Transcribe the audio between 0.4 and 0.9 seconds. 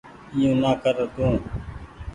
يو نا